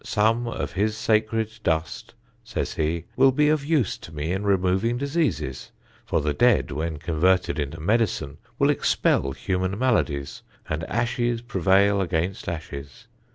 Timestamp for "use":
3.63-3.99